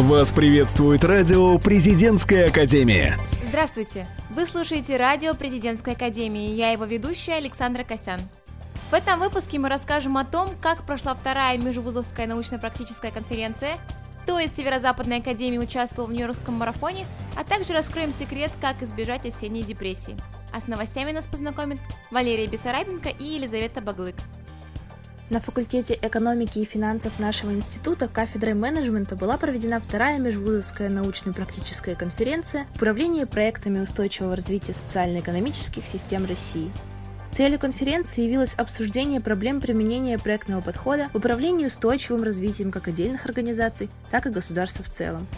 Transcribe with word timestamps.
Вас 0.00 0.32
приветствует 0.32 1.04
радио 1.04 1.58
«Президентская 1.58 2.48
академия». 2.48 3.18
Здравствуйте! 3.46 4.06
Вы 4.30 4.46
слушаете 4.46 4.96
радио 4.96 5.34
«Президентской 5.34 5.92
академии». 5.92 6.54
Я 6.54 6.70
его 6.70 6.86
ведущая 6.86 7.34
Александра 7.34 7.84
Косян. 7.84 8.18
В 8.90 8.94
этом 8.94 9.20
выпуске 9.20 9.58
мы 9.58 9.68
расскажем 9.68 10.16
о 10.16 10.24
том, 10.24 10.48
как 10.62 10.86
прошла 10.86 11.14
вторая 11.14 11.58
межвузовская 11.58 12.26
научно-практическая 12.26 13.10
конференция, 13.10 13.76
кто 14.22 14.38
из 14.38 14.54
Северо-Западной 14.56 15.18
Академии 15.18 15.58
участвовал 15.58 16.08
в 16.08 16.12
Нью-Йоркском 16.12 16.54
марафоне, 16.54 17.04
а 17.36 17.44
также 17.44 17.74
раскроем 17.74 18.10
секрет, 18.10 18.50
как 18.58 18.82
избежать 18.82 19.26
осенней 19.26 19.62
депрессии. 19.62 20.16
А 20.54 20.62
с 20.62 20.66
новостями 20.66 21.12
нас 21.12 21.26
познакомят 21.26 21.78
Валерия 22.10 22.46
Бессарабенко 22.46 23.10
и 23.10 23.24
Елизавета 23.24 23.82
Баглык. 23.82 24.16
На 25.30 25.40
факультете 25.40 25.96
экономики 26.02 26.58
и 26.58 26.64
финансов 26.64 27.20
нашего 27.20 27.52
института 27.52 28.08
кафедрой 28.08 28.54
менеджмента 28.54 29.14
была 29.14 29.36
проведена 29.36 29.78
вторая 29.80 30.18
межвузовская 30.18 30.90
научно-практическая 30.90 31.94
конференция 31.94 32.66
«Управление 32.74 33.26
проектами 33.26 33.78
устойчивого 33.78 34.34
развития 34.34 34.74
социально-экономических 34.74 35.86
систем 35.86 36.26
России». 36.26 36.68
Целью 37.30 37.60
конференции 37.60 38.22
явилось 38.22 38.54
обсуждение 38.54 39.20
проблем 39.20 39.60
применения 39.60 40.18
проектного 40.18 40.62
подхода 40.62 41.08
в 41.12 41.18
управлении 41.18 41.66
устойчивым 41.66 42.24
развитием 42.24 42.72
как 42.72 42.88
отдельных 42.88 43.24
организаций, 43.24 43.88
так 44.10 44.26
и 44.26 44.30
государства 44.30 44.82
в 44.82 44.90
целом. 44.90 45.28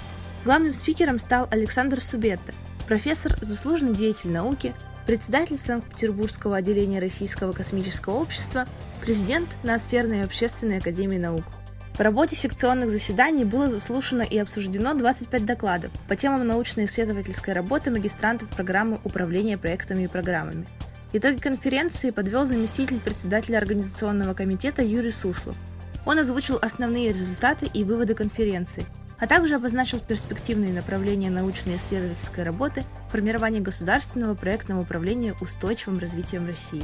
Главным 0.46 0.72
спикером 0.72 1.18
стал 1.18 1.48
Александр 1.50 2.02
Субетта, 2.02 2.54
профессор, 2.88 3.36
заслуженный 3.42 3.94
деятель 3.94 4.30
науки, 4.30 4.72
председатель 5.06 5.58
Санкт-Петербургского 5.58 6.56
отделения 6.56 6.98
Российского 6.98 7.52
космического 7.52 8.14
общества, 8.14 8.66
президент 9.00 9.48
Ноосферной 9.62 10.24
общественной 10.24 10.78
академии 10.78 11.18
наук. 11.18 11.44
По 11.96 12.04
работе 12.04 12.36
секционных 12.36 12.90
заседаний 12.90 13.44
было 13.44 13.68
заслушано 13.68 14.22
и 14.22 14.38
обсуждено 14.38 14.94
25 14.94 15.44
докладов 15.44 15.92
по 16.08 16.16
темам 16.16 16.46
научно-исследовательской 16.46 17.52
работы 17.52 17.90
магистрантов 17.90 18.48
программы 18.48 18.98
управления 19.04 19.58
проектами 19.58 20.04
и 20.04 20.08
программами. 20.08 20.66
Итоги 21.12 21.38
конференции 21.38 22.10
подвел 22.10 22.46
заместитель 22.46 22.98
председателя 22.98 23.58
организационного 23.58 24.32
комитета 24.32 24.82
Юрий 24.82 25.12
Суслов. 25.12 25.56
Он 26.06 26.18
озвучил 26.18 26.58
основные 26.62 27.10
результаты 27.10 27.66
и 27.66 27.84
выводы 27.84 28.14
конференции– 28.14 28.86
а 29.22 29.26
также 29.28 29.54
обозначил 29.54 30.00
перспективные 30.00 30.72
направления 30.72 31.30
научно-исследовательской 31.30 32.42
работы 32.42 32.82
в 33.06 33.12
формировании 33.12 33.60
государственного 33.60 34.34
проектного 34.34 34.80
управления 34.80 35.36
устойчивым 35.40 36.00
развитием 36.00 36.44
России. 36.44 36.82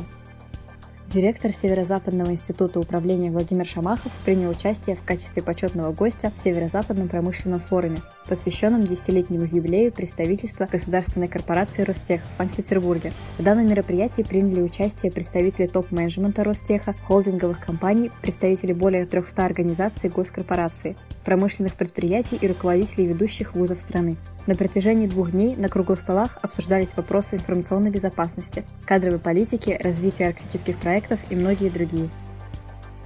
Директор 1.12 1.55
Северо-Западного 1.55 2.33
института 2.33 2.78
управления 2.81 3.31
Владимир 3.31 3.67
Шамахов 3.67 4.12
принял 4.27 4.51
участие 4.51 4.95
в 4.95 5.03
качестве 5.03 5.42
почетного 5.42 5.91
гостя 5.91 6.31
в 6.37 6.42
Северо-Западном 6.42 7.09
промышленном 7.09 7.61
форуме, 7.61 8.01
посвященном 8.28 8.83
десятилетнему 8.83 9.45
юбилею 9.45 9.91
представительства 9.91 10.69
государственной 10.70 11.29
корпорации 11.29 11.83
Ростех 11.83 12.20
в 12.31 12.34
Санкт-Петербурге. 12.34 13.14
В 13.39 13.42
данном 13.42 13.69
мероприятии 13.69 14.20
приняли 14.20 14.61
участие 14.61 15.11
представители 15.11 15.67
топ-менеджмента 15.67 16.45
Ростеха, 16.45 16.95
холдинговых 17.06 17.59
компаний, 17.59 18.11
представители 18.20 18.75
более 18.75 19.06
300 19.06 19.47
организаций 19.47 20.11
госкорпорации, 20.11 20.95
промышленных 21.25 21.73
предприятий 21.73 22.36
и 22.36 22.47
руководителей 22.47 23.06
ведущих 23.06 23.55
вузов 23.55 23.81
страны. 23.81 24.19
На 24.47 24.55
протяжении 24.55 25.06
двух 25.06 25.31
дней 25.31 25.56
на 25.56 25.69
круглых 25.69 26.01
столах 26.01 26.39
обсуждались 26.42 26.97
вопросы 26.97 27.36
информационной 27.36 27.91
безопасности, 27.91 28.64
кадровой 28.84 29.19
политики, 29.19 29.79
развития 29.83 30.29
арктических 30.29 30.79
проектов, 30.79 30.97
проектов 30.98 31.20
и 31.30 31.36
многие 31.36 31.68
другие. 31.68 32.08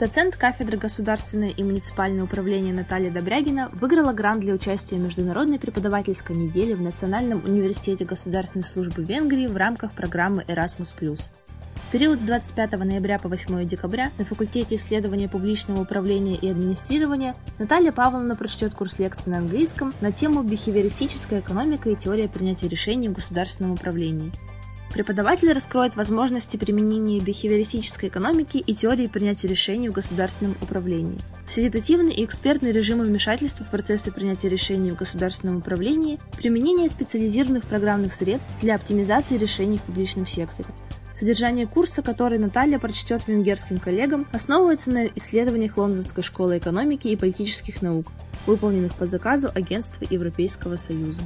Доцент 0.01 0.37
кафедры 0.37 0.79
государственное 0.79 1.51
и 1.51 1.63
муниципальное 1.63 2.25
управление 2.25 2.75
Наталья 2.75 3.11
Добрягина 3.11 3.69
выиграла 3.73 4.13
грант 4.13 4.41
для 4.41 4.55
участия 4.55 4.97
в 4.97 5.01
международной 5.01 5.61
преподавательской 5.61 6.35
неделе 6.35 6.75
в 6.75 6.83
Национальном 6.83 7.45
университете 7.45 8.05
государственной 8.05 8.65
службы 8.65 9.05
Венгрии 9.05 9.47
в 9.47 9.57
рамках 9.57 9.93
программы 9.93 10.45
Erasmus+. 10.49 10.93
В 10.97 11.93
период 11.93 12.21
с 12.21 12.25
25 12.25 12.73
ноября 12.79 13.19
по 13.19 13.29
8 13.29 13.65
декабря 13.65 14.11
на 14.19 14.25
факультете 14.25 14.77
исследования 14.77 15.29
публичного 15.29 15.83
управления 15.83 16.35
и 16.35 16.51
администрирования 16.51 17.37
Наталья 17.59 17.93
Павловна 17.93 18.35
прочтет 18.35 18.75
курс 18.75 18.99
лекций 18.99 19.31
на 19.31 19.39
английском 19.39 19.93
на 20.01 20.11
тему 20.11 20.43
«Бихевиористическая 20.43 21.41
экономика 21.41 21.91
и 21.91 21.97
теория 21.97 22.29
принятия 22.29 22.67
решений 22.67 23.09
в 23.09 23.13
государственном 23.13 23.73
управлении». 23.73 24.33
Преподаватель 24.93 25.51
раскроет 25.53 25.97
возможности 25.97 26.59
применения 26.59 27.19
бихевиористической 27.19 28.11
экономики 28.11 28.59
и 28.59 28.75
теории 28.75 29.07
принятия 29.07 29.49
решений 29.49 29.89
в 29.89 29.93
государственном 29.93 30.55
управлении. 30.61 31.19
Фасилитативный 31.47 32.13
и 32.13 32.25
экспертный 32.25 32.73
режимы 32.73 33.05
вмешательства 33.05 33.65
в 33.65 33.71
процессы 33.71 34.13
принятия 34.13 34.51
решений 34.51 34.91
в 34.91 34.97
государственном 34.97 35.59
управлении, 35.59 36.19
применение 36.37 36.91
специализированных 36.91 37.65
программных 37.65 38.13
средств 38.13 38.55
для 38.61 38.75
оптимизации 38.75 39.39
решений 39.39 39.79
в 39.79 39.83
публичном 39.83 40.27
секторе. 40.27 40.69
Содержание 41.15 41.67
курса, 41.67 42.03
который 42.03 42.39
Наталья 42.39 42.79
прочтет 42.79 43.27
венгерским 43.27 43.79
коллегам, 43.79 44.27
основывается 44.33 44.91
на 44.91 45.07
исследованиях 45.07 45.79
Лондонской 45.79 46.23
школы 46.23 46.59
экономики 46.59 47.09
и 47.09 47.17
политических 47.17 47.81
наук, 47.81 48.09
выполненных 48.47 48.95
по 48.97 49.07
заказу 49.07 49.51
Агентства 49.55 50.07
Европейского 50.11 50.77
Союза. 50.77 51.23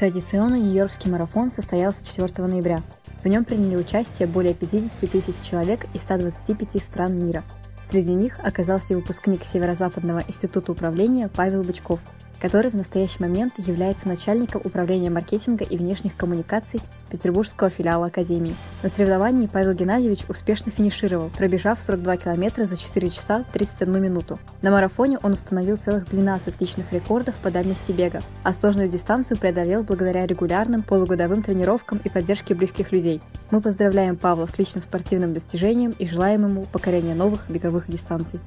Традиционный 0.00 0.60
Нью-Йоркский 0.60 1.10
марафон 1.10 1.50
состоялся 1.50 2.02
4 2.06 2.46
ноября. 2.46 2.80
В 3.22 3.26
нем 3.26 3.44
приняли 3.44 3.76
участие 3.76 4.26
более 4.26 4.54
50 4.54 4.98
тысяч 4.98 5.34
человек 5.42 5.84
из 5.92 6.04
125 6.04 6.82
стран 6.82 7.18
мира. 7.18 7.42
Среди 7.86 8.14
них 8.14 8.40
оказался 8.42 8.94
выпускник 8.94 9.44
Северо-Западного 9.44 10.22
института 10.26 10.72
управления 10.72 11.28
Павел 11.28 11.62
Бычков– 11.62 12.00
который 12.40 12.70
в 12.70 12.74
настоящий 12.74 13.20
момент 13.20 13.54
является 13.58 14.08
начальником 14.08 14.62
управления 14.64 15.10
маркетинга 15.10 15.64
и 15.64 15.76
внешних 15.76 16.16
коммуникаций 16.16 16.80
Петербургского 17.10 17.70
филиала 17.70 18.06
Академии. 18.06 18.54
На 18.82 18.88
соревновании 18.88 19.46
Павел 19.46 19.74
Геннадьевич 19.74 20.20
успешно 20.28 20.72
финишировал, 20.72 21.30
пробежав 21.36 21.80
42 21.80 22.16
километра 22.16 22.64
за 22.64 22.76
4 22.76 23.10
часа 23.10 23.44
31 23.52 24.02
минуту. 24.02 24.38
На 24.62 24.70
марафоне 24.70 25.18
он 25.22 25.32
установил 25.32 25.76
целых 25.76 26.08
12 26.08 26.60
личных 26.60 26.92
рекордов 26.92 27.34
по 27.36 27.50
дальности 27.50 27.92
бега, 27.92 28.22
а 28.42 28.52
сложную 28.52 28.88
дистанцию 28.88 29.38
преодолел 29.38 29.82
благодаря 29.82 30.26
регулярным 30.26 30.82
полугодовым 30.82 31.42
тренировкам 31.42 32.00
и 32.02 32.08
поддержке 32.08 32.54
близких 32.54 32.92
людей. 32.92 33.20
Мы 33.50 33.60
поздравляем 33.60 34.16
Павла 34.16 34.46
с 34.46 34.58
личным 34.58 34.82
спортивным 34.82 35.32
достижением 35.32 35.92
и 35.98 36.06
желаем 36.06 36.46
ему 36.46 36.64
покорения 36.64 37.14
новых 37.14 37.48
беговых 37.50 37.88
дистанций. 37.88 38.40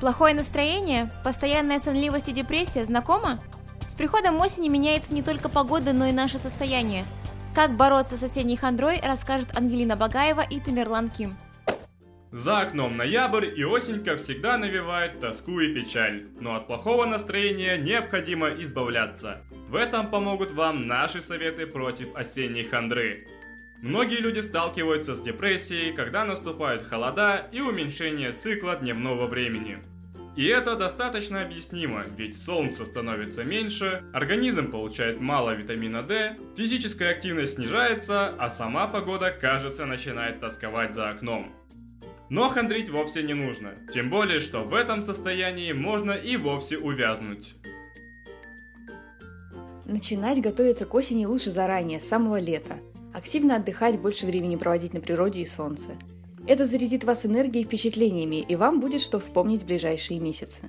Плохое 0.00 0.34
настроение, 0.34 1.10
постоянная 1.24 1.80
сонливость 1.80 2.28
и 2.28 2.32
депрессия 2.32 2.84
знакома? 2.84 3.38
С 3.88 3.94
приходом 3.94 4.38
осени 4.40 4.68
меняется 4.68 5.14
не 5.14 5.22
только 5.22 5.48
погода, 5.48 5.94
но 5.94 6.06
и 6.06 6.12
наше 6.12 6.38
состояние. 6.38 7.04
Как 7.54 7.76
бороться 7.76 8.18
с 8.18 8.22
осенней 8.22 8.56
хандрой, 8.56 9.00
расскажет 9.02 9.56
Ангелина 9.56 9.96
Багаева 9.96 10.42
и 10.42 10.60
Тамерлан 10.60 11.08
Ким. 11.08 11.34
За 12.30 12.60
окном 12.60 12.98
ноябрь 12.98 13.46
и 13.46 13.64
осенька 13.64 14.16
всегда 14.16 14.58
навевают 14.58 15.18
тоску 15.20 15.60
и 15.60 15.72
печаль, 15.72 16.26
но 16.38 16.56
от 16.56 16.66
плохого 16.66 17.06
настроения 17.06 17.78
необходимо 17.78 18.50
избавляться. 18.50 19.40
В 19.70 19.76
этом 19.76 20.10
помогут 20.10 20.52
вам 20.52 20.86
наши 20.86 21.22
советы 21.22 21.66
против 21.66 22.14
осенней 22.14 22.64
хандры. 22.64 23.26
Многие 23.82 24.20
люди 24.20 24.40
сталкиваются 24.40 25.14
с 25.14 25.20
депрессией, 25.20 25.92
когда 25.92 26.24
наступают 26.24 26.82
холода 26.82 27.46
и 27.52 27.60
уменьшение 27.60 28.32
цикла 28.32 28.76
дневного 28.76 29.26
времени. 29.26 29.78
И 30.34 30.46
это 30.46 30.76
достаточно 30.76 31.42
объяснимо, 31.42 32.04
ведь 32.16 32.36
солнце 32.36 32.84
становится 32.84 33.42
меньше, 33.42 34.02
организм 34.12 34.70
получает 34.70 35.20
мало 35.20 35.54
витамина 35.54 36.02
D, 36.02 36.36
физическая 36.54 37.12
активность 37.12 37.54
снижается, 37.54 38.34
а 38.38 38.50
сама 38.50 38.86
погода, 38.86 39.30
кажется, 39.30 39.86
начинает 39.86 40.40
тосковать 40.40 40.92
за 40.92 41.08
окном. 41.08 41.54
Но 42.28 42.48
хандрить 42.48 42.90
вовсе 42.90 43.22
не 43.22 43.32
нужно, 43.32 43.76
тем 43.90 44.10
более, 44.10 44.40
что 44.40 44.64
в 44.64 44.74
этом 44.74 45.00
состоянии 45.00 45.72
можно 45.72 46.12
и 46.12 46.36
вовсе 46.36 46.76
увязнуть. 46.76 47.54
Начинать 49.86 50.42
готовиться 50.42 50.84
к 50.84 50.94
осени 50.94 51.24
лучше 51.24 51.50
заранее, 51.50 52.00
с 52.00 52.08
самого 52.08 52.40
лета. 52.40 52.74
Активно 53.16 53.56
отдыхать, 53.56 53.98
больше 53.98 54.26
времени 54.26 54.56
проводить 54.56 54.92
на 54.92 55.00
природе 55.00 55.40
и 55.40 55.46
солнце. 55.46 55.92
Это 56.46 56.66
зарядит 56.66 57.02
вас 57.02 57.24
энергией 57.24 57.64
и 57.64 57.66
впечатлениями, 57.66 58.44
и 58.46 58.56
вам 58.56 58.78
будет 58.78 59.00
что 59.00 59.18
вспомнить 59.18 59.62
в 59.62 59.64
ближайшие 59.64 60.20
месяцы. 60.20 60.64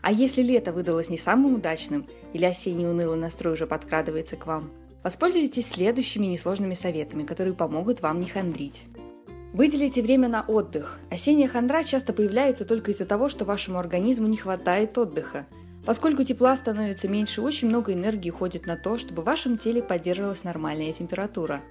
А 0.00 0.12
если 0.12 0.44
лето 0.44 0.72
выдалось 0.72 1.08
не 1.08 1.18
самым 1.18 1.56
удачным, 1.56 2.06
или 2.32 2.44
осенний 2.44 2.86
унылый 2.86 3.18
настрой 3.18 3.54
уже 3.54 3.66
подкрадывается 3.66 4.36
к 4.36 4.46
вам, 4.46 4.70
воспользуйтесь 5.02 5.66
следующими 5.66 6.26
несложными 6.26 6.74
советами, 6.74 7.24
которые 7.24 7.54
помогут 7.54 8.00
вам 8.00 8.20
не 8.20 8.28
хандрить. 8.28 8.84
Выделите 9.52 10.00
время 10.00 10.28
на 10.28 10.42
отдых. 10.42 11.00
Осенняя 11.10 11.48
хандра 11.48 11.82
часто 11.82 12.12
появляется 12.12 12.64
только 12.64 12.92
из-за 12.92 13.06
того, 13.06 13.28
что 13.28 13.44
вашему 13.44 13.76
организму 13.76 14.28
не 14.28 14.36
хватает 14.36 14.96
отдыха. 14.96 15.48
Поскольку 15.84 16.22
тепла 16.24 16.56
становится 16.56 17.08
меньше, 17.08 17.40
очень 17.40 17.68
много 17.68 17.92
энергии 17.92 18.30
уходит 18.30 18.66
на 18.66 18.76
то, 18.76 18.98
чтобы 18.98 19.22
в 19.22 19.24
вашем 19.24 19.56
теле 19.56 19.82
поддерживалась 19.82 20.44
нормальная 20.44 20.92
температура. 20.92 21.62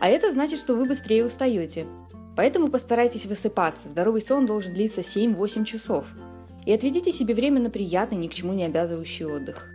А 0.00 0.08
это 0.08 0.32
значит, 0.32 0.58
что 0.58 0.74
вы 0.74 0.86
быстрее 0.86 1.24
устаете. 1.24 1.86
Поэтому 2.36 2.68
постарайтесь 2.68 3.26
высыпаться. 3.26 3.88
Здоровый 3.88 4.22
сон 4.22 4.46
должен 4.46 4.72
длиться 4.72 5.02
7-8 5.02 5.64
часов. 5.64 6.06
И 6.66 6.72
отведите 6.72 7.12
себе 7.12 7.34
время 7.34 7.60
на 7.60 7.70
приятный, 7.70 8.18
ни 8.18 8.28
к 8.28 8.32
чему 8.32 8.52
не 8.52 8.64
обязывающий 8.64 9.26
отдых. 9.26 9.68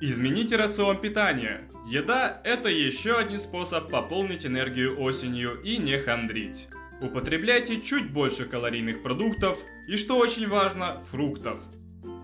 Измените 0.00 0.56
рацион 0.56 0.98
питания. 0.98 1.68
Еда– 1.88 2.40
это 2.44 2.68
еще 2.68 3.14
один 3.14 3.38
способ 3.38 3.88
пополнить 3.90 4.44
энергию 4.44 5.00
осенью 5.00 5.60
и 5.62 5.76
не 5.76 5.98
хандрить. 5.98 6.68
Употребляйте 7.00 7.80
чуть 7.80 8.12
больше 8.12 8.44
калорийных 8.44 9.02
продуктов 9.02 9.58
и, 9.88 9.96
что 9.96 10.16
очень 10.18 10.48
важно, 10.48 11.02
фруктов. 11.10 11.60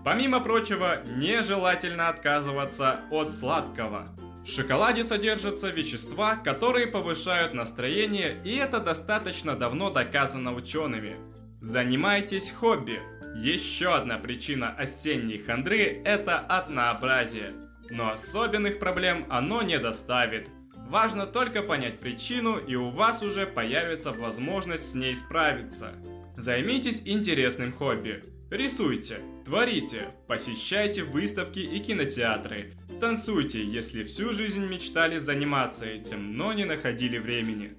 Помимо 0.03 0.39
прочего, 0.39 1.03
нежелательно 1.05 2.09
отказываться 2.09 3.01
от 3.11 3.33
сладкого. 3.33 4.07
В 4.45 4.49
шоколаде 4.49 5.03
содержатся 5.03 5.69
вещества, 5.69 6.35
которые 6.37 6.87
повышают 6.87 7.53
настроение, 7.53 8.37
и 8.43 8.55
это 8.55 8.79
достаточно 8.79 9.55
давно 9.55 9.91
доказано 9.91 10.53
учеными. 10.53 11.17
Занимайтесь 11.61 12.51
хобби. 12.51 12.99
Еще 13.35 13.93
одна 13.93 14.17
причина 14.17 14.69
осенней 14.69 15.37
хандры– 15.37 16.01
это 16.05 16.39
однообразие. 16.39 17.53
Но 17.91 18.11
особенных 18.11 18.79
проблем 18.79 19.25
оно 19.29 19.61
не 19.61 19.77
доставит. 19.77 20.47
Важно 20.75 21.27
только 21.27 21.61
понять 21.61 21.99
причину, 21.99 22.57
и 22.57 22.75
у 22.75 22.89
вас 22.89 23.21
уже 23.21 23.45
появится 23.45 24.11
возможность 24.13 24.91
с 24.91 24.95
ней 24.95 25.15
справиться. 25.15 25.91
Займитесь 26.37 27.03
интересным 27.05 27.71
хобби. 27.73 28.23
Рисуйте, 28.49 29.19
творите, 29.45 30.09
посещайте 30.25 31.03
выставки 31.03 31.59
и 31.59 31.79
кинотеатры, 31.79 32.73
танцуйте, 32.99 33.63
если 33.63 34.01
всю 34.01 34.33
жизнь 34.33 34.65
мечтали 34.65 35.19
заниматься 35.19 35.85
этим, 35.85 36.35
но 36.35 36.51
не 36.53 36.65
находили 36.65 37.19
времени. 37.19 37.77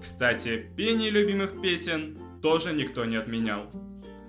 Кстати, 0.00 0.64
пение 0.76 1.10
любимых 1.10 1.60
песен 1.60 2.16
тоже 2.40 2.72
никто 2.72 3.04
не 3.04 3.16
отменял. 3.16 3.64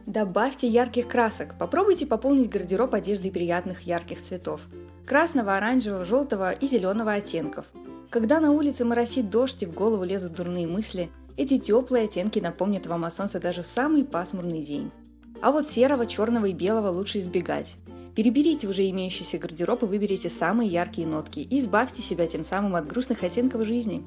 Добавьте 0.07 0.67
ярких 0.67 1.07
красок. 1.07 1.59
Попробуйте 1.59 2.07
пополнить 2.07 2.49
гардероб 2.49 2.95
одеждой 2.95 3.31
приятных 3.31 3.81
ярких 3.81 4.23
цветов. 4.23 4.61
Красного, 5.05 5.57
оранжевого, 5.57 6.05
желтого 6.05 6.53
и 6.53 6.65
зеленого 6.65 7.13
оттенков. 7.13 7.67
Когда 8.09 8.39
на 8.39 8.51
улице 8.51 8.83
моросит 8.83 9.29
дождь 9.29 9.61
и 9.61 9.67
в 9.67 9.73
голову 9.75 10.03
лезут 10.03 10.33
дурные 10.33 10.65
мысли, 10.65 11.11
эти 11.37 11.59
теплые 11.59 12.05
оттенки 12.05 12.39
напомнят 12.39 12.87
вам 12.87 13.05
о 13.05 13.11
солнце 13.11 13.39
даже 13.39 13.61
в 13.61 13.67
самый 13.67 14.03
пасмурный 14.03 14.63
день. 14.63 14.91
А 15.41 15.51
вот 15.51 15.67
серого, 15.67 16.05
черного 16.05 16.45
и 16.45 16.53
белого 16.53 16.89
лучше 16.89 17.19
избегать. 17.19 17.75
Переберите 18.15 18.67
уже 18.67 18.89
имеющийся 18.89 19.39
гардероб 19.39 19.83
и 19.83 19.87
выберите 19.87 20.29
самые 20.29 20.69
яркие 20.69 21.07
нотки 21.07 21.39
и 21.39 21.59
избавьте 21.59 22.01
себя 22.01 22.27
тем 22.27 22.45
самым 22.45 22.75
от 22.75 22.87
грустных 22.87 23.23
оттенков 23.23 23.65
жизни. 23.65 24.03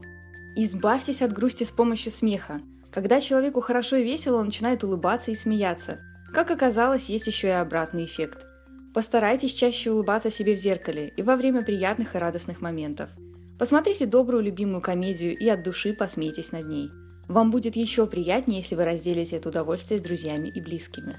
Избавьтесь 0.55 1.23
от 1.23 1.32
грусти 1.32 1.64
с 1.64 1.70
помощью 1.70 2.12
смеха. 2.12 2.61
Когда 2.93 3.20
человеку 3.20 3.61
хорошо 3.61 3.96
и 3.96 4.05
весело, 4.05 4.38
он 4.38 4.46
начинает 4.46 4.84
улыбаться 4.84 5.31
и 5.31 5.34
смеяться. 5.34 5.99
Как 6.32 6.50
оказалось, 6.50 7.08
есть 7.08 7.26
еще 7.26 7.49
и 7.49 7.50
обратный 7.50 8.05
эффект. 8.05 8.46
Постарайтесь 8.94 9.52
чаще 9.52 9.90
улыбаться 9.90 10.31
себе 10.31 10.55
в 10.55 10.58
зеркале 10.58 11.12
и 11.17 11.23
во 11.23 11.37
время 11.37 11.62
приятных 11.62 12.14
и 12.14 12.19
радостных 12.19 12.61
моментов. 12.61 13.11
Посмотрите 13.58 14.06
добрую 14.06 14.43
любимую 14.43 14.81
комедию 14.81 15.37
и 15.37 15.49
от 15.49 15.62
души 15.62 15.93
посмейтесь 15.93 16.52
над 16.52 16.67
ней– 16.67 16.90
вам 17.28 17.50
будет 17.50 17.76
еще 17.76 18.06
приятнее, 18.06 18.61
если 18.61 18.75
вы 18.75 18.84
разделите 18.84 19.37
это 19.37 19.49
удовольствие 19.49 20.00
с 20.00 20.02
друзьями 20.02 20.49
и 20.49 20.61
близкими. 20.61 21.17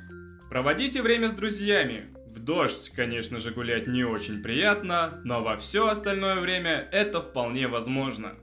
Проводите 0.50 1.02
время 1.02 1.30
с 1.30 1.34
друзьями. 1.34 2.06
В 2.34 2.40
дождь, 2.40 2.92
конечно 2.96 3.40
же, 3.40 3.52
гулять 3.52 3.88
не 3.88 4.04
очень 4.04 4.42
приятно, 4.42 5.22
но 5.24 5.42
во 5.42 5.58
все 5.58 5.88
остальное 5.88 6.40
время 6.40 6.88
это 6.92 7.22
вполне 7.22 7.68
возможно. 7.68 8.36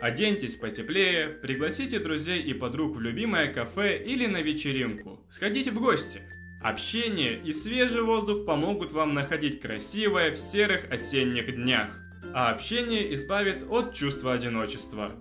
Оденьтесь 0.00 0.56
потеплее, 0.56 1.28
пригласите 1.28 1.98
друзей 1.98 2.40
и 2.40 2.54
подруг 2.54 2.96
в 2.96 3.00
любимое 3.00 3.52
кафе 3.52 4.02
или 4.02 4.26
на 4.26 4.40
вечеринку. 4.40 5.20
Сходите 5.28 5.72
в 5.72 5.80
гости. 5.80 6.22
Общение 6.62 7.38
и 7.42 7.52
свежий 7.52 8.02
воздух 8.02 8.46
помогут 8.46 8.92
вам 8.92 9.12
находить 9.12 9.60
красивое 9.60 10.30
в 10.30 10.38
серых 10.38 10.90
осенних 10.90 11.54
днях. 11.54 11.90
А 12.32 12.50
общение 12.50 13.12
избавит 13.12 13.64
от 13.68 13.94
чувства 13.94 14.32
одиночества. 14.32 15.12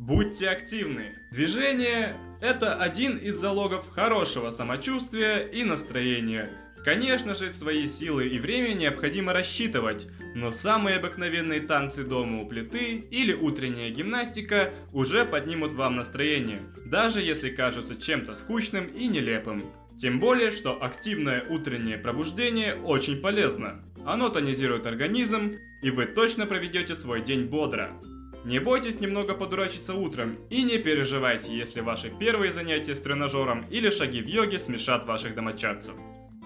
Будьте 0.00 0.48
активны. 0.48 1.14
Движение– 1.30 2.16
это 2.40 2.74
один 2.74 3.18
из 3.18 3.36
залогов 3.36 3.90
хорошего 3.90 4.50
самочувствия 4.50 5.40
и 5.40 5.62
настроения. 5.62 6.48
Конечно 6.82 7.34
же, 7.34 7.52
свои 7.52 7.86
силы 7.86 8.26
и 8.28 8.38
время 8.38 8.72
необходимо 8.72 9.34
рассчитывать, 9.34 10.08
но 10.34 10.52
самые 10.52 10.96
обыкновенные 10.96 11.60
танцы 11.60 12.02
дома 12.02 12.40
у 12.40 12.48
плиты 12.48 13.04
или 13.10 13.34
утренняя 13.34 13.90
гимнастика 13.90 14.72
уже 14.94 15.26
поднимут 15.26 15.74
вам 15.74 15.96
настроение, 15.96 16.62
даже 16.86 17.20
если 17.20 17.50
кажутся 17.50 17.94
чем-то 17.94 18.34
скучным 18.34 18.86
и 18.86 19.06
нелепым. 19.06 19.62
Тем 19.98 20.18
более, 20.18 20.50
что 20.50 20.82
активное 20.82 21.44
утреннее 21.50 21.98
пробуждение 21.98 22.74
очень 22.74 23.20
полезно. 23.20 23.84
Оно 24.06 24.30
тонизирует 24.30 24.86
организм, 24.86 25.52
и 25.82 25.90
вы 25.90 26.06
точно 26.06 26.46
проведете 26.46 26.94
свой 26.94 27.20
день 27.20 27.44
бодро. 27.44 28.00
Не 28.44 28.58
бойтесь 28.58 29.00
немного 29.00 29.34
подурачиться 29.34 29.94
утром 29.94 30.38
и 30.48 30.62
не 30.62 30.78
переживайте, 30.78 31.54
если 31.54 31.80
ваши 31.80 32.10
первые 32.10 32.52
занятия 32.52 32.94
с 32.94 33.00
тренажером 33.00 33.66
или 33.68 33.90
шаги 33.90 34.22
в 34.22 34.26
йоге 34.26 34.58
смешат 34.58 35.06
ваших 35.06 35.34
домочадцев. 35.34 35.94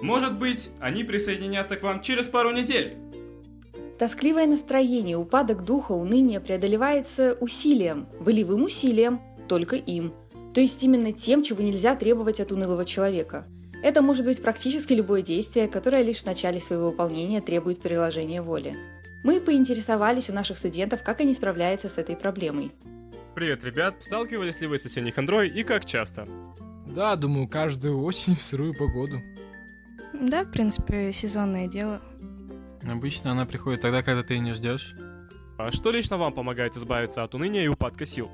Может 0.02 0.36
быть, 0.38 0.70
они 0.80 1.04
присоединятся 1.04 1.76
к 1.76 1.82
вам 1.84 2.02
через 2.02 2.26
пару 2.26 2.50
недель. 2.50 2.96
Тоскливое 3.98 4.46
настроение, 4.46 5.16
упадок 5.16 5.64
духа, 5.64 5.92
уныние 5.92 6.40
преодолевается 6.40 7.36
усилием, 7.40 8.08
волевым 8.18 8.64
усилием, 8.64 9.20
только 9.48 9.76
им. 9.76 10.12
То 10.52 10.60
есть 10.60 10.82
именно 10.82 11.12
тем, 11.12 11.44
чего 11.44 11.62
нельзя 11.62 11.94
требовать 11.94 12.40
от 12.40 12.50
унылого 12.50 12.84
человека. 12.84 13.46
Это 13.84 14.02
может 14.02 14.24
быть 14.24 14.42
практически 14.42 14.94
любое 14.94 15.22
действие, 15.22 15.68
которое 15.68 16.02
лишь 16.02 16.22
в 16.22 16.26
начале 16.26 16.60
своего 16.60 16.90
выполнения 16.90 17.40
требует 17.40 17.80
приложения 17.80 18.42
воли. 18.42 18.74
Мы 19.24 19.40
поинтересовались 19.40 20.28
у 20.28 20.34
наших 20.34 20.58
студентов, 20.58 21.02
как 21.02 21.20
они 21.20 21.32
справляются 21.32 21.88
с 21.88 21.96
этой 21.96 22.14
проблемой. 22.14 22.72
Привет, 23.34 23.64
ребят! 23.64 23.94
Сталкивались 24.00 24.60
ли 24.60 24.66
вы 24.66 24.78
с 24.78 24.84
осенней 24.84 25.12
хандрой 25.12 25.48
и 25.48 25.64
как 25.64 25.86
часто? 25.86 26.28
Да, 26.86 27.16
думаю, 27.16 27.48
каждую 27.48 28.02
осень 28.02 28.36
в 28.36 28.42
сырую 28.42 28.74
погоду. 28.74 29.22
Да, 30.12 30.44
в 30.44 30.50
принципе, 30.50 31.10
сезонное 31.10 31.68
дело. 31.68 32.02
Обычно 32.86 33.32
она 33.32 33.46
приходит 33.46 33.80
тогда, 33.80 34.02
когда 34.02 34.22
ты 34.22 34.38
не 34.38 34.52
ждешь. 34.52 34.94
А 35.56 35.72
что 35.72 35.90
лично 35.90 36.18
вам 36.18 36.34
помогает 36.34 36.76
избавиться 36.76 37.22
от 37.22 37.34
уныния 37.34 37.64
и 37.64 37.68
упадка 37.68 38.04
сил? 38.04 38.30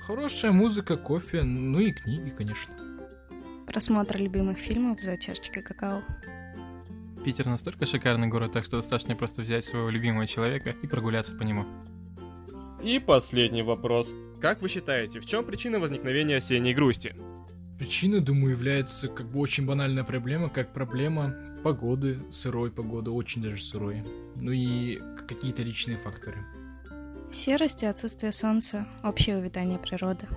Хорошая 0.00 0.50
музыка, 0.50 0.96
кофе, 0.96 1.42
ну 1.42 1.78
и 1.78 1.92
книги, 1.92 2.30
конечно. 2.30 2.74
Просмотр 3.66 4.16
любимых 4.16 4.56
фильмов 4.56 4.98
за 5.02 5.18
чашечкой 5.18 5.62
какао. 5.62 6.02
Питер 7.26 7.46
настолько 7.46 7.86
шикарный 7.86 8.28
город, 8.28 8.52
так 8.52 8.64
что 8.64 8.76
достаточно 8.76 9.16
просто 9.16 9.42
взять 9.42 9.64
своего 9.64 9.90
любимого 9.90 10.28
человека 10.28 10.76
и 10.80 10.86
прогуляться 10.86 11.34
по 11.34 11.42
нему. 11.42 11.66
И 12.84 13.00
последний 13.00 13.62
вопрос. 13.62 14.14
Как 14.40 14.62
вы 14.62 14.68
считаете, 14.68 15.18
в 15.18 15.26
чем 15.26 15.44
причина 15.44 15.80
возникновения 15.80 16.36
осенней 16.36 16.72
грусти? 16.72 17.16
Причиной, 17.80 18.20
думаю, 18.20 18.52
является 18.52 19.08
как 19.08 19.28
бы 19.28 19.40
очень 19.40 19.66
банальная 19.66 20.04
проблема, 20.04 20.48
как 20.48 20.72
проблема 20.72 21.34
погоды, 21.64 22.20
сырой 22.30 22.70
погоды, 22.70 23.10
очень 23.10 23.42
даже 23.42 23.60
сырой. 23.60 24.04
Ну 24.36 24.52
и 24.52 25.00
какие-то 25.26 25.64
личные 25.64 25.96
факторы. 25.96 26.38
Серость 27.32 27.82
и 27.82 27.86
отсутствие 27.86 28.30
солнца, 28.30 28.86
общее 29.02 29.36
увядание 29.38 29.80
природы. 29.80 30.28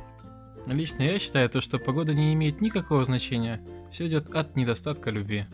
Лично 0.65 1.03
я 1.03 1.19
считаю 1.19 1.51
то, 1.51 1.61
что 1.61 1.77
погода 1.77 2.15
не 2.15 2.33
имеет 2.33 2.61
никакого 2.61 3.05
значения. 3.05 3.61
Все 3.91 4.07
идет 4.07 4.33
от 4.33 4.55
недостатка 4.55 5.11
любви. 5.11 5.45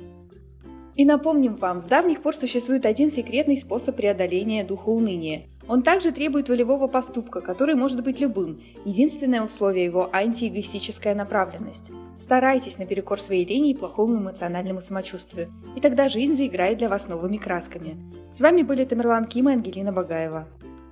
И 0.96 1.04
напомним 1.04 1.56
вам, 1.56 1.82
с 1.82 1.86
давних 1.86 2.22
пор 2.22 2.36
существует 2.36 2.86
один 2.86 3.12
секретный 3.12 3.58
способ 3.58 3.98
преодоления 3.98 4.64
духа 4.64 4.90
уныния. 4.90 5.48
Он 5.68 5.82
также 5.82 6.12
требует 6.12 6.48
волевого 6.48 6.88
поступка, 6.88 7.42
который 7.42 7.76
может 7.76 8.04
быть 8.04 8.20
любым. 8.20 8.62
Единственное 8.86 9.44
условие 9.44 9.86
его– 9.86 10.10
антиэгоистическая 10.14 11.16
направленность. 11.16 11.92
Старайтесь 12.18 12.78
наперекор 12.78 13.20
своей 13.20 13.46
лени 13.46 13.72
и 13.72 13.76
плохому 13.76 14.20
эмоциональному 14.20 14.80
самочувствию, 14.80 15.52
и 15.76 15.82
тогда 15.82 16.08
жизнь 16.08 16.36
заиграет 16.36 16.78
для 16.78 16.88
вас 16.88 17.10
новыми 17.10 17.38
красками. 17.38 17.98
С 18.32 18.40
вами 18.40 18.62
были 18.62 18.86
Тамерлан 18.86 19.26
Ким 19.26 19.50
и 19.50 19.54
Ангелина 19.54 19.92
Багаева. 19.92 20.48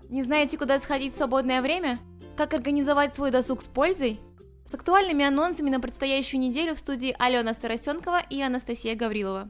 Не 0.10 0.24
знаете, 0.24 0.58
куда 0.58 0.80
сходить 0.80 1.14
в 1.14 1.18
свободное 1.18 1.62
время? 1.62 2.00
Как 2.36 2.54
организовать 2.54 3.16
свой 3.16 3.32
досуг 3.32 3.62
с 3.62 3.68
пользой? 3.68 4.20
С 4.66 4.74
актуальными 4.74 5.24
анонсами 5.24 5.70
на 5.70 5.80
предстоящую 5.80 6.42
неделю 6.42 6.76
в 6.76 6.80
студии 6.80 7.16
Алена 7.20 7.54
Старосенкова 7.54 8.22
и 8.30 8.42
Анастасия 8.42 8.96
Гаврилова. 8.96 9.50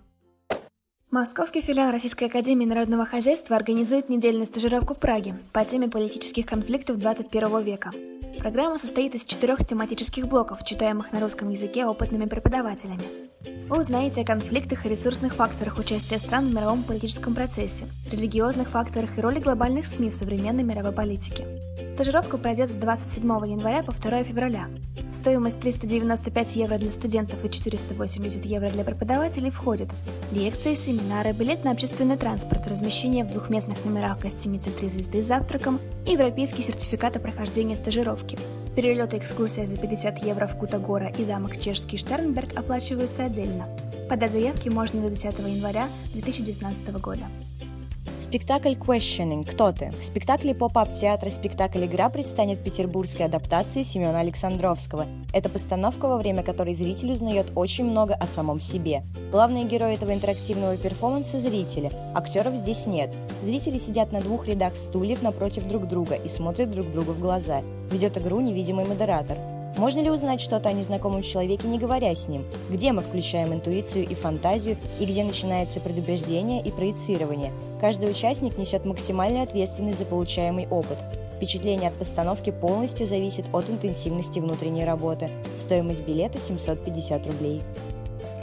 Московский 1.14 1.62
филиал 1.62 1.92
Российской 1.92 2.24
Академии 2.24 2.66
Народного 2.66 3.06
Хозяйства 3.06 3.56
организует 3.56 4.10
недельную 4.10 4.48
стажировку 4.48 4.96
в 4.96 4.98
Праге 4.98 5.36
по 5.52 5.64
теме 5.64 5.88
политических 5.88 6.48
конфликтов 6.48 6.98
21 6.98 7.62
века. 7.62 7.92
Программа 8.40 8.80
состоит 8.80 9.14
из 9.14 9.24
четырех 9.24 9.64
тематических 9.64 10.28
блоков, 10.28 10.66
читаемых 10.66 11.12
на 11.12 11.20
русском 11.20 11.50
языке 11.50 11.86
опытными 11.86 12.26
преподавателями. 12.26 13.04
Вы 13.70 13.80
узнаете 13.80 14.22
о 14.22 14.26
конфликтах 14.26 14.88
и 14.88 14.90
ресурсных 14.90 15.36
факторах 15.36 15.78
участия 15.78 16.18
стран 16.18 16.48
в 16.48 16.56
мировом 16.56 16.82
политическом 16.82 17.36
процессе, 17.36 17.86
религиозных 18.12 18.70
факторах 18.70 19.16
и 19.16 19.22
роли 19.22 19.40
глобальных 19.40 19.86
СМИ 19.86 20.10
в 20.10 20.16
современной 20.16 20.64
мировой 20.64 20.94
политике. 20.94 21.46
Стажировка 21.94 22.40
пройдет 22.40 22.72
с 22.72 22.74
27 22.74 23.24
января 23.24 23.84
по 23.84 23.92
2 23.92 24.24
февраля. 24.24 24.68
Стоимость 25.14 25.60
395 25.60 26.56
евро 26.56 26.80
для 26.80 26.90
студентов 26.90 27.46
и 27.46 27.50
480 27.50 28.46
евро 28.46 28.70
для 28.72 28.84
преподавателей 28.84 29.52
входят 29.52 29.88
лекции, 30.32 30.74
семинары, 30.74 31.34
билет 31.34 31.64
на 31.64 31.72
общественный 31.72 32.18
транспорт, 32.18 32.66
размещение 32.68 33.24
в 33.24 33.32
двухместных 33.32 33.86
номерах 33.86 34.20
гостиницы 34.20 34.72
«Три 34.72 34.90
звезды» 34.90 35.22
с 35.22 35.28
завтраком 35.28 35.80
и 36.08 36.14
европейский 36.14 36.64
сертификат 36.64 37.16
о 37.16 37.20
прохождении 37.20 37.76
стажировки. 37.76 38.40
Перелет 38.76 39.14
и 39.14 39.18
экскурсия 39.18 39.68
за 39.68 39.78
50 39.78 40.24
евро 40.26 40.48
в 40.48 40.58
Кутагора 40.58 41.14
и 41.16 41.24
замок 41.24 41.60
Чешский 41.60 41.98
Штернберг 41.98 42.58
оплачиваются 42.58 43.26
отдельно. 43.26 43.68
Подать 44.10 44.32
заявки 44.32 44.70
можно 44.70 45.00
до 45.00 45.12
10 45.12 45.26
января 45.40 45.90
2019 46.14 46.92
года. 47.00 47.28
Спектакль 48.34 48.72
Questioning 48.72 49.46
«Кто 49.46 49.72
ты?». 49.72 49.92
В 49.92 50.04
спектакле 50.04 50.56
поп-ап 50.56 50.92
театра 50.92 51.30
«Спектакль 51.30 51.86
игра» 51.86 52.10
предстанет 52.10 52.64
петербургской 52.64 53.28
адаптации 53.28 53.84
Семена 53.84 54.22
Александровского. 54.22 55.06
Это 55.34 55.50
постановка, 55.50 56.08
во 56.08 56.18
время 56.18 56.42
которой 56.42 56.74
зритель 56.74 57.12
узнает 57.12 57.52
очень 57.54 57.86
много 57.86 58.16
о 58.16 58.26
самом 58.26 58.60
себе. 58.60 59.04
Главные 59.32 59.66
герои 59.66 59.94
этого 59.94 60.16
интерактивного 60.16 60.78
перформанса– 60.78 61.38
зрители. 61.40 61.92
Актеров 62.16 62.56
здесь 62.56 62.88
нет. 62.88 63.14
Зрители 63.44 63.78
сидят 63.78 64.12
на 64.12 64.20
двух 64.20 64.48
рядах 64.48 64.78
стульев 64.78 65.22
напротив 65.22 65.68
друг 65.68 65.88
друга 65.88 66.16
и 66.16 66.28
смотрят 66.28 66.72
друг 66.72 66.92
другу 66.92 67.12
в 67.12 67.20
глаза. 67.20 67.62
Ведет 67.92 68.18
игру 68.18 68.42
невидимый 68.42 68.86
модератор. 68.86 69.38
Можно 69.78 70.02
ли 70.02 70.12
узнать 70.12 70.40
что-то 70.40 70.70
о 70.70 70.74
незнакомом 70.74 71.24
человеке, 71.24 71.68
не 71.68 71.80
говоря 71.80 72.14
с 72.14 72.28
ним? 72.28 72.46
Где 72.70 72.92
мы 72.92 73.02
включаем 73.02 73.54
интуицию 73.54 74.08
и 74.08 74.14
фантазию, 74.14 74.78
и 75.00 75.06
где 75.06 75.24
начинается 75.24 75.80
предубеждение 75.80 76.62
и 76.62 76.72
проецирование? 76.72 77.52
Каждый 77.82 78.10
участник 78.10 78.58
несет 78.58 78.86
максимальную 78.86 79.44
ответственность 79.44 79.98
за 79.98 80.06
получаемый 80.06 80.68
опыт. 80.68 80.98
Впечатление 81.36 81.90
от 81.90 81.96
постановки 81.96 82.52
полностью 82.52 83.08
зависит 83.08 83.46
от 83.52 83.70
интенсивности 83.70 84.40
внутренней 84.40 84.86
работы. 84.86 85.30
Стоимость 85.58 86.06
билета 86.06 86.40
750 86.40 87.26
рублей. 87.28 87.62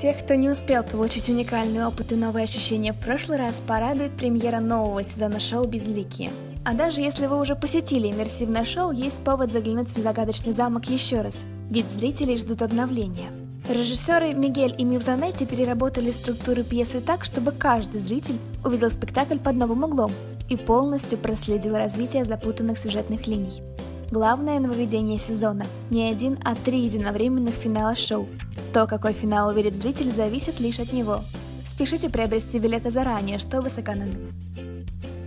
Тех, 0.01 0.19
кто 0.19 0.35
не 0.35 0.51
успел 0.51 0.83
получить 0.83 1.29
уникальный 1.29 1.87
опыт 1.87 2.11
и 2.11 2.17
новые 2.17 2.45
ощущения 2.45 2.93
в 2.93 2.99
прошлый 2.99 3.39
раз, 3.39 3.61
порадует 3.67 4.17
премьера 4.17 4.59
нового 4.59 5.05
сезона 5.05 5.39
шоу 5.39 5.65
«Безликие». 5.67 6.31
А 6.63 6.75
даже 6.75 7.01
если 7.01 7.27
вы 7.27 7.41
уже 7.41 7.57
посетили 7.57 8.11
иммерсивное 8.11 8.65
шоу, 8.65 8.93
есть 8.93 9.19
повод 9.25 9.51
заглянуть 9.51 9.97
в 9.97 10.03
загадочный 10.03 10.53
замок 10.53 10.87
еще 10.87 11.23
раз, 11.23 11.47
ведь 11.71 11.87
зрителей 11.87 12.37
ждут 12.37 12.61
обновления. 12.61 13.31
Режиссеры 13.69 14.35
Мигель 14.35 14.75
и 14.77 14.85
Мивзанетти 14.85 15.47
переработали 15.47 16.11
структуру 16.11 16.63
пьесы 16.65 17.01
так, 17.01 17.25
чтобы 17.25 17.53
каждый 17.53 18.01
зритель 18.01 18.39
увидел 18.65 18.91
спектакль 18.91 19.39
под 19.39 19.57
новым 19.57 19.85
углом 19.85 20.13
и 20.49 20.57
полностью 20.57 21.19
проследил 21.19 21.77
развитие 21.77 22.25
запутанных 22.25 22.79
сюжетных 22.79 23.27
линий. 23.27 23.63
Главное 24.11 24.59
нововведение 24.59 25.19
сезона– 25.19 25.67
не 25.91 26.11
один, 26.11 26.39
а 26.45 26.57
три 26.57 26.81
единовременных 26.81 27.55
финала 27.55 27.95
шоу. 27.95 28.29
То, 28.75 28.87
какой 28.87 29.13
финал 29.13 29.51
увидит 29.51 29.77
зритель, 29.77 30.11
зависит 30.11 30.59
лишь 30.59 30.81
от 30.81 30.93
него. 30.93 31.21
Спешите 31.65 32.11
приобрести 32.11 32.59
билеты 32.59 32.91
заранее, 32.91 33.39
чтобы 33.39 33.71
сэкономить. 33.71 34.33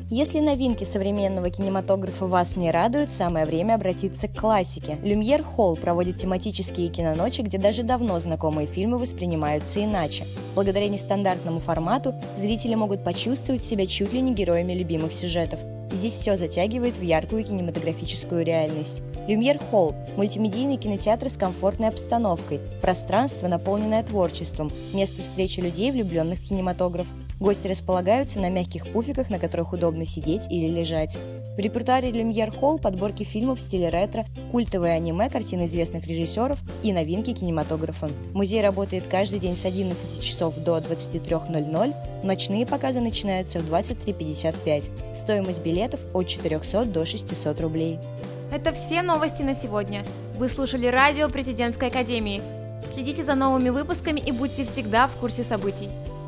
Если 0.10 0.40
новинки 0.40 0.84
современного 0.84 1.50
кинематографа 1.50 2.28
вас 2.28 2.56
не 2.56 2.72
радуют, 2.72 3.12
самое 3.12 3.46
время 3.46 3.76
обратиться 3.76 4.28
к 4.28 4.38
классике. 4.38 5.00
Люмьер 5.02 5.44
Холл 5.44 5.76
проводит 5.76 6.18
тематические 6.18 6.90
киноночи, 6.90 7.42
где 7.42 7.58
даже 7.58 7.84
давно 7.84 8.20
знакомые 8.20 8.68
фильмы 8.68 8.98
воспринимаются 8.98 9.84
иначе. 9.84 10.26
Благодаря 10.56 10.90
нестандартному 10.90 11.60
формату 11.60 12.14
зрители 12.36 12.76
могут 12.76 13.04
почувствовать 13.04 13.64
себя 13.64 13.88
чуть 13.88 14.14
ли 14.14 14.22
не 14.22 14.34
героями 14.34 14.74
любимых 14.74 15.14
сюжетов. 15.14 15.60
Здесь 15.92 16.14
все 16.14 16.38
затягивает 16.38 16.98
в 16.98 17.02
яркую 17.02 17.44
кинематографическую 17.44 18.44
реальность. 18.44 19.02
Люмьер 19.28 19.58
Холл– 19.58 19.96
мультимедийный 20.18 20.78
кинотеатр 20.78 21.30
с 21.30 21.38
комфортной 21.38 21.90
обстановкой, 21.90 22.60
пространство, 22.82 23.48
наполненное 23.48 24.04
творчеством, 24.04 24.72
место 24.94 25.22
встречи 25.22 25.60
людей, 25.60 25.92
влюбленных 25.92 26.40
в 26.40 26.50
кинематограф. 26.50 27.08
Гости 27.40 27.68
располагаются 27.68 28.40
на 28.40 28.50
мягких 28.50 28.88
пуфиках, 28.88 29.30
на 29.30 29.40
которых 29.40 29.74
удобно 29.74 30.06
сидеть 30.06 30.48
или 30.50 30.68
лежать. 30.68 31.18
В 31.56 31.60
репертуаре 31.60 32.12
Люмьер 32.12 32.52
Холл 32.52 32.80
подборки 32.80 33.24
фильмов 33.24 33.60
в 33.60 33.62
стиле 33.62 33.90
ретро, 33.90 34.26
культовые 34.52 34.94
аниме, 34.94 35.30
картины 35.30 35.66
известных 35.66 36.08
режиссеров 36.08 36.60
и 36.82 36.92
новинки 36.92 37.34
кинематографа. 37.34 38.10
Музей 38.34 38.62
работает 38.62 39.08
каждый 39.08 39.40
день 39.40 39.56
с 39.56 39.66
11 39.66 40.24
часов 40.24 40.56
до 40.58 40.78
23.00, 40.78 41.94
ночные 42.24 42.66
показы 42.66 43.02
начинаются 43.02 43.60
в 43.60 43.72
23.55. 43.72 45.16
Стоимость 45.16 45.62
билетов 45.62 46.00
от 46.14 46.28
400 46.28 46.86
до 46.86 47.06
600 47.06 47.62
рублей. 47.62 48.00
Это 48.52 48.72
все 48.72 49.02
новости 49.02 49.42
на 49.42 49.56
сегодня. 49.56 50.04
Вы 50.38 50.48
слушали 50.48 50.88
радио 50.88 51.30
Президентской 51.30 51.90
Академии. 51.90 52.42
Следите 52.94 53.24
за 53.24 53.34
новыми 53.34 53.70
выпусками 53.70 54.20
и 54.20 54.32
будьте 54.32 54.66
всегда 54.66 55.08
в 55.08 55.16
курсе 55.16 55.44
событий. 55.44 55.90